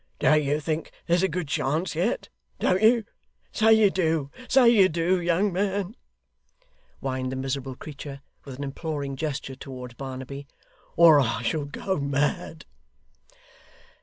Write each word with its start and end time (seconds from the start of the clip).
Don't 0.17 0.41
you 0.41 0.59
think 0.59 0.89
there's 1.05 1.21
a 1.21 1.27
good 1.27 1.47
chance 1.47 1.93
yet, 1.93 2.27
don't 2.57 2.81
you? 2.81 3.03
Say 3.51 3.73
you 3.73 3.91
do. 3.91 4.31
Say 4.49 4.69
you 4.69 4.89
do, 4.89 5.21
young 5.21 5.53
man,' 5.53 5.95
whined 7.01 7.31
the 7.31 7.35
miserable 7.35 7.75
creature, 7.75 8.21
with 8.43 8.57
an 8.57 8.63
imploring 8.63 9.15
gesture 9.15 9.53
towards 9.53 9.93
Barnaby, 9.93 10.47
'or 10.95 11.19
I 11.19 11.43
shall 11.43 11.65
go 11.65 11.97
mad! 11.99 12.65